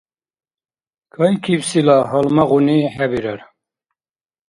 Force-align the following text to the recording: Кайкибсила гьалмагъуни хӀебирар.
Кайкибсила 1.15 1.97
гьалмагъуни 2.09 2.79
хӀебирар. 2.93 3.39